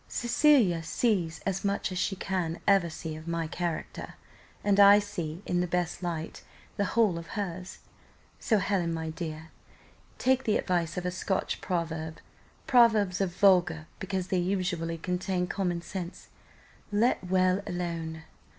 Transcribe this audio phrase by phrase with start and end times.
[0.09, 4.15] Cecilia sees as much as she can ever see of my character,
[4.63, 6.41] and I see, in the best light,
[6.75, 7.77] the whole of hers.
[8.39, 9.51] So Helen, my dear,
[10.17, 12.17] take the advice of a Scotch proverb
[12.65, 16.29] proverbs are vulgar, because they usually contain common sense
[16.91, 18.23] 'Let well alone.